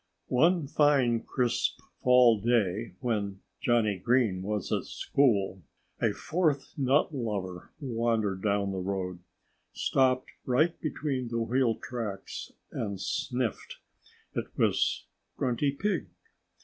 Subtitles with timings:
[0.29, 5.61] One fine, crisp fall day when Johnnie Green was in school,
[6.01, 9.19] a fourth nut lover wandered down the road,
[9.73, 13.77] stopped right between the wheel tracks, and sniffed.
[14.33, 15.05] It was
[15.37, 16.07] Grunty Pig.